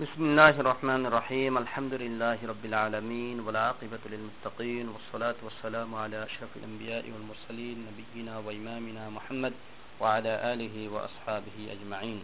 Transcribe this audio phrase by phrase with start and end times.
[0.00, 7.04] بسم الله الرحمن الرحيم الحمد لله رب العالمين والعاقبة للمتقين والصلاة والسلام على أشرف الأنبياء
[7.10, 9.54] والمرسلين نبينا وإمامنا محمد
[10.00, 12.18] وعلى آله وأصحابه أجمعين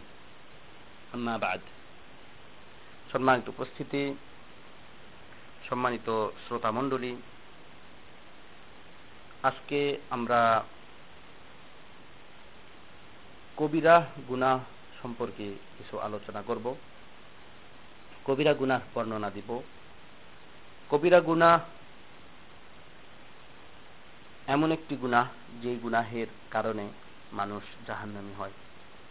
[1.15, 1.61] أما بعد
[3.11, 4.03] সম্মানিত উপস্থিতি
[5.69, 6.07] সম্মানিত
[6.43, 7.13] শ্রোতা মণ্ডলী
[9.43, 9.79] আজকে
[10.09, 10.41] আমরা
[13.57, 13.95] কবিরা
[14.29, 14.57] গুনাহ
[15.01, 15.47] সম্পর্কে
[15.77, 16.65] কিছু আলোচনা করব
[18.26, 19.62] কবিরা গুনাহ বর্ণনা দিব।
[20.90, 21.60] কবিরা গুনাহ
[24.46, 25.28] এমন একটি গুনাহ
[25.62, 26.88] যে গুনাহের কারণে
[27.32, 28.50] মানুষ জাহান্নামি হয়।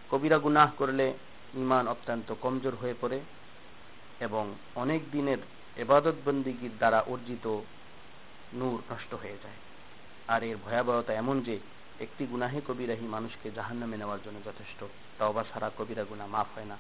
[0.10, 1.14] কবিরা গুনাহ করলে
[1.54, 3.20] ইমান অত্যন্ত কমজোর হয়ে পড়ে
[4.20, 5.38] এবং অনেক দিনের
[5.78, 7.60] এবাদত বন্দিগির দ্বারা অর্জিত
[8.54, 9.56] নূর নষ্ট হয়ে যায়।
[10.28, 11.60] আর এর ভয়াবহতা এমন যে,
[12.00, 14.84] একটি গুনাহে কবিরাহি মানুষকে জাহান্নামে নেওয়ার জন্য যথেষ্ট।
[15.20, 16.78] তওবা ছাড়া কবিরা গুনাহ মাফ হয় না।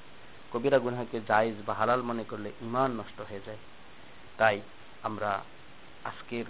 [0.55, 3.57] কবিরা গুনাহকে জায়েজ বা হালাল মনে করলে ইমান নষ্ট হয়ে যায়।
[4.37, 4.61] তাই
[5.03, 5.43] আমরা
[6.03, 6.45] আজকের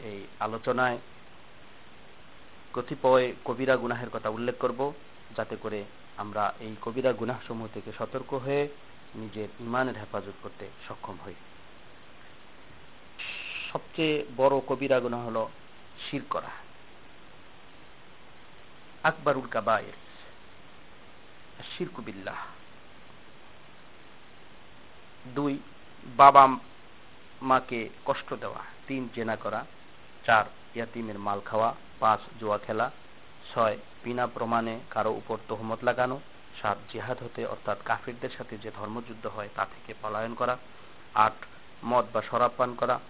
[0.00, 0.98] এই আলোচনায়
[2.72, 4.92] কতিপয় কবিরা গুনাহের কথা উল্লেখ করব,
[5.36, 5.84] যাতে করে
[6.16, 8.68] আমরা এই কবিরা গুনাহ সমূহ থেকে সতর্ক হয়ে
[9.14, 11.34] নিজের ইমানের হেফাজত করতে সক্ষম হই।
[13.72, 15.50] সবচেয়ে বড় কবিরা গুনাহ হলো
[16.10, 16.50] শির করা।
[19.02, 19.96] আকবরুল কাবায়ের
[21.76, 22.36] শিরকু বিল্লাহ।
[25.26, 25.58] দুই,
[26.06, 26.48] বাবা
[27.42, 29.66] মাকে কষ্ট দেওয়া। তিন, জেনা করা।
[30.26, 32.90] চার, ইয়াতিমের মাল খাওয়া। পাঁচ, জুয়া খেলা।
[33.54, 36.20] ছয়, বিনা প্রমাণে কারও উপর তহমত লাগানো।
[36.62, 40.56] সাত, জিহাদ হতে অর্থাৎ কাফিরদের সাথে যে ধর্মযুদ্ধ হয় তা থেকে পলায়ন করা।
[41.14, 41.32] আট,
[41.84, 43.00] মদ বা শরাব পান করা।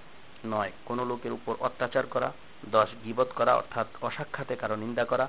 [0.46, 2.32] নয়, কোনো লোকের উপর অত্যাচার করা।
[2.70, 5.28] দশ, গিবত করা অর্থাৎ অসাক্ষাতে কারও নিন্দা করা।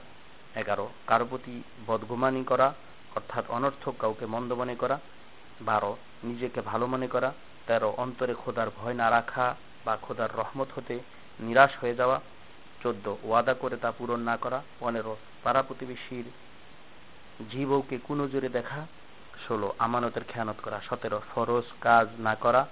[0.55, 2.73] এগারো, কারও প্রতি বদগুমানি করা।
[3.15, 4.99] অর্থাৎ অনর্থক কাউকে মন্দ মনে করা।
[5.61, 7.33] বারো। নিজেকে ভালো মনে করা।
[7.67, 10.99] তেরো, অন্তরে খোদার ভয় না রাখা বা খোদার রহমত হতে
[11.39, 12.21] নিরাশ হয়ে যাওয়া।
[12.83, 16.25] চোদ্দ, ওয়াদা করে তা পূরণ না করা। পনেরো, পাড়া প্রতিবেশীর
[17.51, 18.87] জীবকে কুনজরে দেখা।
[19.47, 22.67] ষোলো, আমানতের খেয়ানত করা। সতেরো, ফরজ কাজ না করা,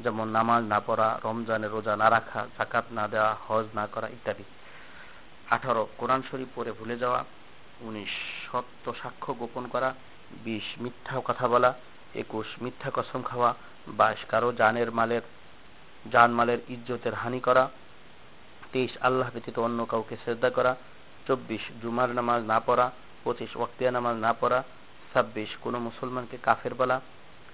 [0.00, 4.44] যেমন নামাজ না পড়া রমজানের রোজা না রাখা জাকাত না দেওয়া, হজ না করা ইত্যাদি।
[5.50, 7.24] আঠারো, কোরআন শরীফ পড়ে ভুলে যাওয়া।
[7.80, 8.08] উনিশ,
[8.52, 9.94] সত্য সাক্ষ্য গোপন করা।
[10.30, 11.74] বিশ, মিথ্যা কথা বলা।
[12.14, 13.50] একুশ মিথ্যা কসম খাওয়া,
[13.98, 15.24] বাইশ কারও জানের মালের,
[16.12, 17.64] জান মালের ইজ্জতের হানি করা,
[18.72, 20.72] তেইশ আল্লাহ ব্যতীত অন্য কাউকে শ্রদ্ধা করা,
[21.26, 22.86] চব্বিশ জুমার নামাজ না পড়া,
[23.24, 24.60] পঁচিশ ওয়াক্তিয়া নামাজ না পড়া,
[25.12, 26.96] ছাব্বিশ কোনো মুসলমানকে কাফের বলা,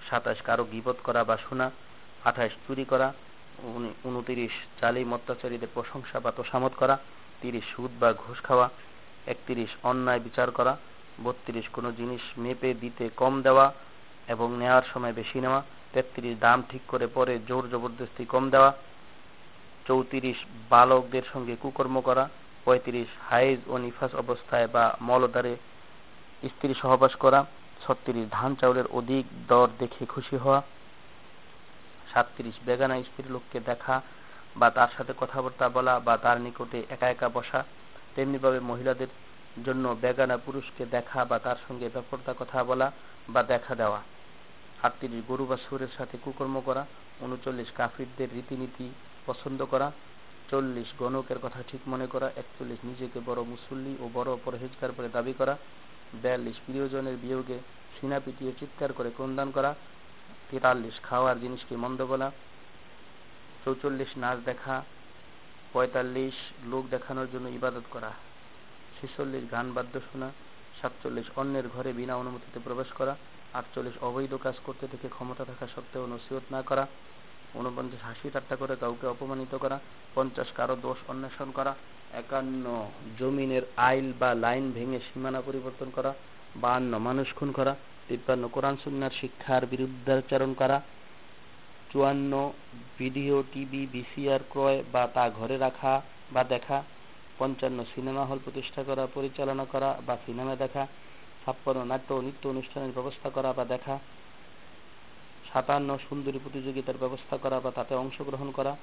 [0.09, 1.67] সাতাশ কারও গিবত করা বা শোনা,
[2.29, 3.07] আঠাশ চুরি করা
[4.09, 6.95] উনতিরিশ জালিম অত্যাচারীদের প্রশংসা বা তোষামত করা,
[7.41, 8.67] তিরিশ সুদ বা ঘুষ খাওয়া,
[9.27, 10.73] একত্রিশ অন্যায় বিচার করা,
[11.23, 13.65] বত্রিশ কোনো জিনিস মেপে দিতে কম দেওয়া
[14.29, 15.61] এবং নেওয়ার সময় বেশি নেওয়া,
[15.93, 18.71] তেত্রিশ দাম ঠিক করে পরে জোর জবরদস্তি কম দেওয়া,
[19.87, 22.23] চৌত্রিশ বালকদের সঙ্গে কুকর্ম করা,
[22.65, 25.53] পঁয়ত্রিশ হাইজ ও নিফাস অবস্থায় বা মলদারে
[26.43, 27.39] স্ত্রী সহবাস করা,
[27.83, 30.59] ছত্রিশ ধান চাউলের অধিক দর দেখে খুশি হওয়া,
[32.11, 33.95] সাতত্রিশ বেগানা স্ত্রী লোককে দেখা
[34.59, 37.59] বা তার সাথে কথাবার্তা বলা বা তার নিকটে একা একা বসা,
[38.15, 39.11] তেমনিভাবে মহিলাদের
[39.65, 42.87] জন্য বেগানা পুরুষকে দেখা বা তার সঙ্গে ব্যাপারটা কথা বলা
[43.33, 44.01] বা দেখা দেওয়া।
[44.83, 46.85] আটত্রিশ গরু বা সুরের সাথে কুকর্ম করা,
[47.19, 48.89] উনচল্লিশ কাফিরদের রীতিনীতি
[49.25, 49.91] পছন্দ করা,
[50.49, 55.33] চল্লিশ গণকের কথা ঠিক মনে করা, একচল্লিশ নিজেকে বড় মুসল্লি ও বড় পরহেজগার বলে দাবি
[55.33, 55.57] করা,
[56.13, 57.59] বিয়াল্লিশ প্রিয়জনের বিয়োগে
[57.95, 59.75] সিনা পিটিয়ে চিৎকার করে ক্রন্দন করা,
[60.51, 62.31] তেতাল্লিশ খাওয়ার জিনিসকে মন্দ বলা,
[63.65, 64.83] চৌচল্লিশ নাচ দেখা,
[65.73, 66.33] পঁয়তাল্লিশ
[66.65, 68.11] লোক দেখানোর জন্য ইবাদত করা,
[68.95, 70.31] ছেচল্লিশ গান বাদ্য শোনা
[70.81, 73.13] সাতচল্লিশ অন্যের ঘরে বিনা অনুমতিতে প্রবেশ করা,
[73.59, 76.83] আটচল্লিশ অবৈধ কাজ করতে থেকে ক্ষমতা থাকা সত্ত্বেও নসিহত না করা
[77.59, 79.77] উনপঞ্চাশ হাসি ঠাট্টা করে কাউকে অপমানিত করা,
[80.15, 81.71] পঞ্চাশ কারও দোষ অন্বেষণ করা,
[82.21, 82.65] একান্ন
[83.19, 86.11] জমিনের আইল বা লাইন ভেঙে সীমানা পরিবর্তন করা
[86.63, 87.73] বাহান্ন মানুষ খুন করা,
[88.07, 90.77] তিপ্পান্ন কোরআন সুন্নার শিক্ষার বিরুদ্ধাচরণ করা,
[91.91, 92.33] চুয়ান্ন
[92.99, 95.93] ভিডিও, টিভি, ভিসিআর ক্রয় বা তা ঘরে রাখা
[96.33, 96.77] বা দেখা
[97.39, 100.87] পঞ্চান্ন সিনেমা হল প্রতিষ্ঠা করা, পরিচালনা করা বা সিনেমা দেখা,
[101.45, 103.99] ছাপ্পান্ন নাট্য ও নৃত্য অনুষ্ঠানের ব্যবস্থা করা বা দেখা,
[105.53, 108.75] সাতান্ন সুন্দরী প্রতিযোগিতার ব্যবস্থা করা বা তাতে অংশগ্রহণ করা,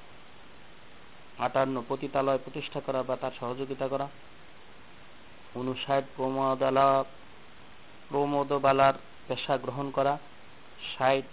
[1.39, 4.07] আটান্ন পতিতালয় প্রতিষ্ঠা করা বা তার সহযোগিতা করা
[5.55, 7.03] উনষাট প্রমোদালা,
[8.09, 8.93] প্রমোদবালার
[9.27, 10.17] পেশা গ্রহণ করা,
[10.97, 11.29] ষাট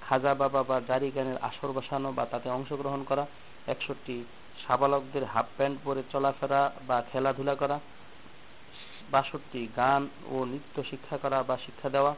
[0.00, 3.26] খাজা বাবা বা জারি গানের আসর বসানো বা তাতে অংশগ্রহণ করা,
[3.66, 4.24] একষট্টি
[4.64, 7.76] সাবালকদের হাফ প্যান্ট পরে চলাফেরা বা খেলাধুলা করা,
[9.12, 10.02] বাষট্টি গান
[10.32, 12.12] ও নৃত্য শিক্ষা করা বা শিক্ষা দেওয়া,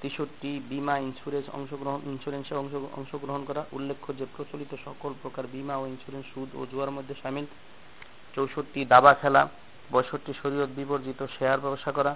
[0.00, 2.54] তেষট্টি বিমা ইন্স্যুরেন্স অংশগ্রহণ ইন্স্যুরেন্সে
[3.00, 7.46] অংশগ্রহণ করা, উল্লেখ্য যে প্রচলিত সকল প্রকার বিমা ও ইন্স্যুরেন্স সুদ ও জুয়ার মধ্যে সামিল,
[8.34, 9.42] চৌষট্টি দাবা খেলা,
[9.92, 12.12] পঁয়ষট্টি শরীয়ত বিবর্জিত শেয়ার ব্যবসা করা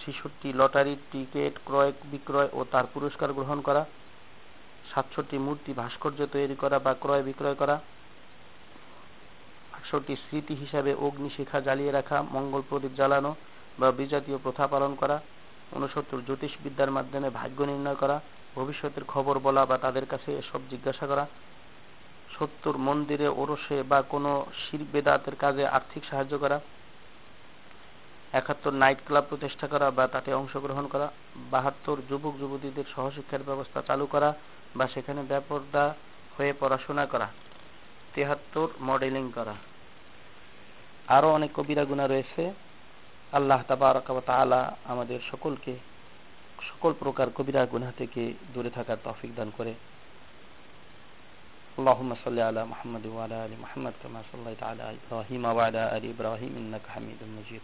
[0.00, 3.82] ছেষট্টি লটারির টিকিট ক্রয়, বিক্রয় ও তার পুরস্কার গ্রহণ করা
[4.92, 7.80] সাতষট্টি মূর্তি ভাস্কর্য তৈরি করা বা ক্রয় বিক্রয় করা,
[9.72, 13.34] আটষট্টি স্মৃতি হিসাবে অগ্নিশিখা জ্বালিয়ে রাখা, মঙ্গল প্রদীপ জ্বালানো
[13.78, 15.16] বা বিজাতীয় প্রথা পালন করা
[15.72, 18.20] উনসত্তর জ্যোতিষবিদ্যার মাধ্যমে ভাগ্য নির্ণয় করা,
[18.54, 21.26] ভবিষ্যতের খবর বলা বা তাদের কাছে এসব জিজ্ঞাসা করা,
[22.38, 26.60] সত্তর মন্দিরে ওরসে বা কোনো শির বেদাতের কাজে আর্থিক সাহায্য করা
[28.33, 31.07] একাত্তর নাইট ক্লাব প্রতিষ্ঠা করা বা তাতে অংশগ্রহণ করা
[31.51, 34.29] বাহাত্তর যুবক যুবতীদের সহশিক্ষার ব্যবস্থা চালু করা
[34.75, 35.85] বা সেখানে ব্যাপরদা
[36.35, 37.27] হয়ে পড়াশোনা করা
[38.13, 39.55] তেহাত্তর মডেলিং করা
[41.07, 42.43] আরো অনেক কবিরা গুণা রয়েছে
[43.31, 45.73] আল্লাহ তালা আমাদের সকলকে
[46.69, 48.21] সকল প্রকার কবিরা গুনা থেকে
[48.53, 49.73] দূরে থাকার তফিক দান করে
[51.77, 56.85] اللهم صل على محمد وعلى ال محمد كما صليت على ابراهيم وعلى ال ابراهيم انك
[56.95, 57.63] حميد مجيد